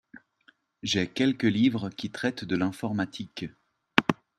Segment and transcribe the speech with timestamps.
[0.81, 3.45] J'ai quelques livres qui traitent de l'informatique.